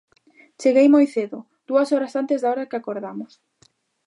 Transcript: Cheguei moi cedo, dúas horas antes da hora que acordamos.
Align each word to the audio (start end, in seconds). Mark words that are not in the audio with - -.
Cheguei 0.61 0.87
moi 0.91 1.05
cedo, 1.15 1.39
dúas 1.69 1.87
horas 1.93 2.13
antes 2.21 2.39
da 2.41 2.49
hora 2.51 2.69
que 2.69 2.77
acordamos. 2.79 3.31